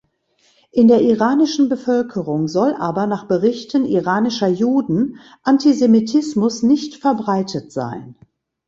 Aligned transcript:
In 0.71 0.87
der 0.87 1.01
iranischen 1.03 1.69
Bevölkerung 1.69 2.47
soll 2.47 2.73
aber 2.73 3.05
nach 3.05 3.25
Berichten 3.27 3.85
iranischer 3.85 4.47
Juden 4.47 5.19
Antisemitismus 5.43 6.63
nicht 6.63 6.95
verbreitet 6.95 7.71
sein. 7.71 8.15